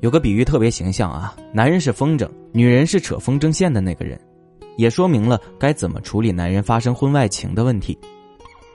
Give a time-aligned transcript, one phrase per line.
[0.00, 4.18] 有个比喻特别形象啊，男人是风筝，女人是扯风筝线的那个人，
[4.76, 7.98] 也说明了该怎么处理男人发生婚外情的问题。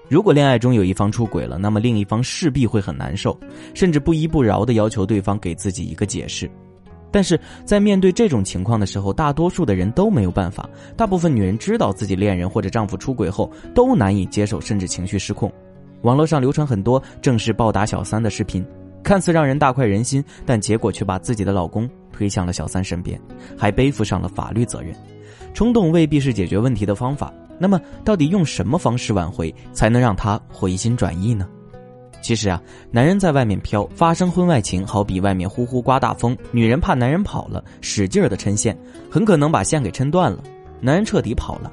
[0.09, 3.39] 如果恋爱中有一方出轨了，那么另一方势必会很难受，
[3.73, 6.50] 甚至不依不饶的要求对方给自己一个解释。
[7.09, 10.70] 但是在面对这种情况的时候，大多数的人都没有办法。
[10.98, 15.50] 大部分女人知道自己恋人或者丈夫出轨后，都难以接受，甚至情绪失控。
[16.02, 18.66] 网络上流传很多正式暴打小三的视频，
[19.04, 23.20] 看似让人大快人心，但结果却把自己的老公推向了小三身边，
[23.57, 24.95] 还背负上了法律责任。
[25.53, 27.31] 冲动未必是解决问题的方法。
[27.59, 31.47] 那么，到底用什么方式挽回才能让他回心转意呢？
[32.21, 38.75] 其实啊，男人在外面飘，发生婚外情，好比外面呼呼刮大风，女人怕男人跑了，使劲的抻线，
[39.11, 40.41] 很可能把线给抻断了，
[40.81, 41.72] 男人彻底跑了。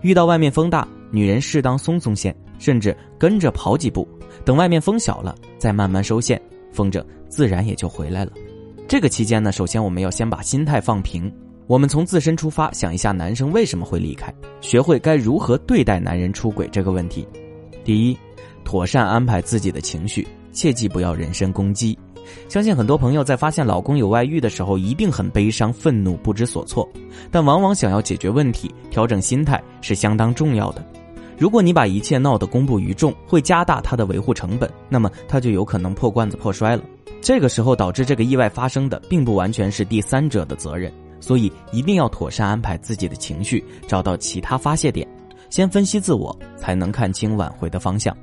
[0.00, 4.08] 遇到外面风大，女人适当松松线，甚至跟着跑几步，
[4.44, 6.40] 等外面风小了，再慢慢收线，
[6.74, 8.32] 风筝自然也就回来了。
[8.86, 11.32] 这个期间呢，首先我们要先把心态放平。
[11.66, 14.30] 我们从自身出发，想一下男生为什么会离开，
[14.60, 17.26] 学会该如何对待男人出轨这个问题。
[17.82, 18.18] 第一，
[18.64, 21.98] 妥善安排自己的情绪，切记不要人身攻击。
[22.48, 26.86] 相信很多朋友在发现老公有外遇的时候，一定很悲伤、愤怒、不知所措，
[27.30, 30.84] 但往往想要解决问题、调整心态是相当重要的。
[31.36, 36.82] 如果你把一切闹得公布于众，会加大他的维护成本，那么他就有可能破罐子破摔了。
[37.20, 40.92] 这个时候导致这个意外发生的，并不完全是第三者的责任。
[41.20, 45.08] 所以一定要妥善安排自己的情绪，找到其他发泄点，
[45.48, 48.14] 先分析自我，才能看清挽回的方向。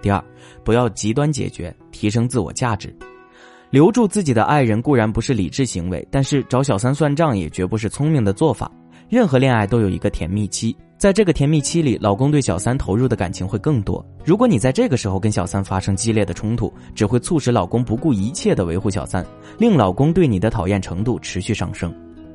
[0.00, 0.24] 第二，
[0.64, 2.96] 不要极端解决，提升自我价值。
[3.68, 8.72] 留住自己的爱人固然不是理智行为，但是找小三算账也绝不是聪明的做法。
[9.10, 14.04] 任何恋爱都有一个甜蜜期，在这个甜蜜期里，老公对小三投入的感情会更多。
[14.22, 19.24] 如果你在这个时候跟小三发生激烈的冲突，只会促使老公不顾一切的维护小三，
[19.56, 21.90] 令老公对你的讨厌程度持续上升。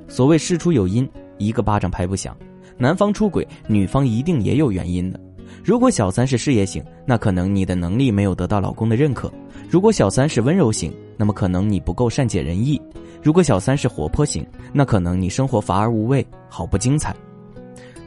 [0.08, 2.36] 所谓事出有因，一个巴掌拍不响。
[2.76, 5.20] 男方出轨，女方一定也有原因的。
[5.64, 9.30] 如果小三是事业型，那可能你的能力没有得到老公的认可；
[9.70, 12.82] 如果小三是温柔型，那么可能你不够善解人意；
[13.22, 14.44] 如果小三是活泼型，
[14.74, 17.16] 那可能你生活乏而无味，好不精彩。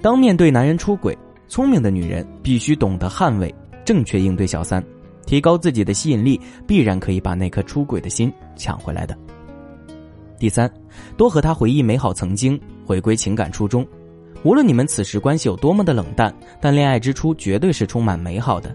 [0.01, 1.17] 当面对男人出轨，
[1.49, 3.53] 聪明的女人必须懂得捍卫，
[3.85, 4.85] 正确应对小三，
[5.27, 9.17] 提高自己的吸引力，必然可以把那颗出轨的心抢回来的。
[10.39, 10.73] 第三，
[11.17, 13.85] 多和他回忆美好曾经，回归情感初衷。
[14.45, 18.73] 无论你们此时关系有多么的冷淡，但恋爱之初绝对是充满美好的。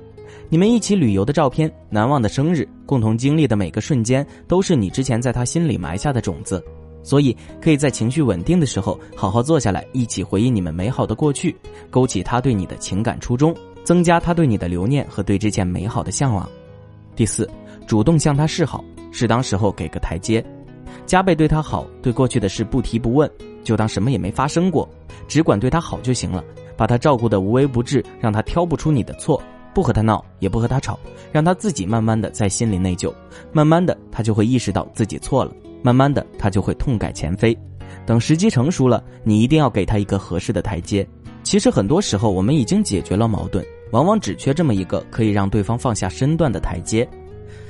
[0.49, 6.61] 你们一起旅游的照片，难忘的生日，共同经历的每个瞬间，都是你之前在他心里埋下的种子。
[7.03, 11.55] 所以，可以在情绪稳定的时候，好好坐下来，一起回忆你们美好的过去，
[11.89, 13.53] 勾起他对你的情感初衷，
[13.83, 16.49] 增加他对你的留念和对这件美好的向往。
[17.15, 17.47] 第四，
[17.85, 20.43] 主动向他示好，适当时候给个台阶。
[21.05, 23.29] 加倍对他好，对过去的事不提不问，
[23.63, 24.87] 就当什么也没发生过，
[25.27, 26.43] 只管对他好就行了。
[26.75, 29.39] 把他照顾的无微不至，让他挑不出你的错，
[29.75, 30.97] 不和他闹，也不和他吵，
[31.31, 33.13] 让他自己慢慢的在心里内疚，
[33.51, 37.55] 慢慢的他就会意识到自己错了，慢慢的他就会痛改前非。
[38.05, 41.07] 等时机成熟了，你一定要给他一个合适的台阶。
[41.43, 47.07] 其实很多时候我们已经解决了矛盾，往往只缺这么一个可以让对方放下身段的台阶。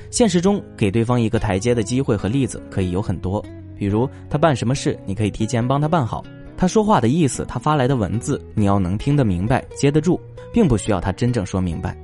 [0.10, 3.44] 现实中给对方一个台阶的机会和例子可以有很多，
[3.76, 6.24] 比如他办什么事，你可以提前帮他办好；
[6.56, 10.22] 他说话的意思，他发来的文字，你要能听得明白、接得住，
[10.54, 11.98] 并不需要他真正说明白。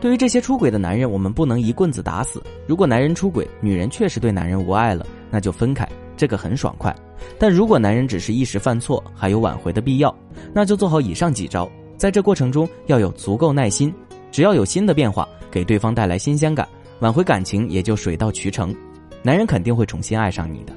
[0.00, 2.42] 对于这些出轨的男人，我们不能一棍子打死。
[2.66, 6.94] 如果男人出轨，女人确实对男人无爱了，那就分开，这个很爽快。
[7.38, 10.14] 但如果男人只是一时犯错，还有挽回的必要，
[10.52, 13.92] 那就做好以上几招，在这过程中要有足够耐心，
[14.30, 16.68] 只要有新的变化，给对方带来新鲜感。
[17.00, 18.74] 挽回感情也就水到渠成，
[19.22, 20.72] 男人肯定会重新爱上你的。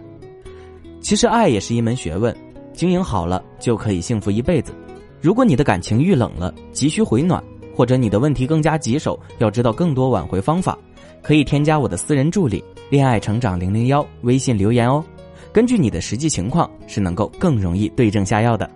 [1.00, 2.36] 其实爱也是一门学问，
[2.74, 4.74] 经营好了就可以幸福一辈子。
[5.22, 7.42] 如果你的感情遇冷了，急需回暖，
[7.74, 10.78] 或者你的问题更加棘手，要知道更多挽回方法，
[11.22, 15.04] 可以添加我的私人助理“恋爱成长零零幺”微信留言哦。
[15.52, 18.70] 根据你的实际情况，是能够更容易对症下药的。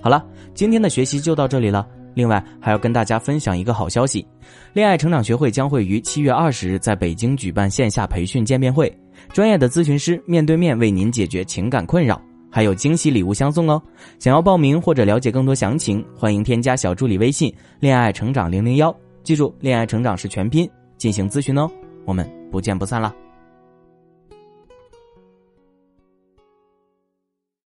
[0.00, 0.24] 好了，
[0.54, 1.86] 今天的学习就到这里了。
[2.14, 4.26] 另外，还要跟大家分享一个好消息，
[4.72, 8.92] 恋爱成长学会将会于七月二十日在北京举办线下培训见面会，
[9.32, 12.20] 专业的咨询师面对面为您解决情感困扰，
[12.50, 13.80] 还有惊喜礼物相送哦。
[14.18, 20.68] 想要报名或者了解更多详情，欢迎添加小助理微信“恋爱成长零零幺”，记住“恋爱成长”是全拼，
[20.98, 21.70] 进行咨询哦。
[22.04, 23.14] 我们不见不散了。